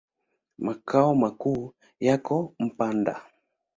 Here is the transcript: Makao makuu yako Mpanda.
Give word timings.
Makao 0.57 1.15
makuu 1.21 1.73
yako 1.99 2.53
Mpanda. 2.59 3.13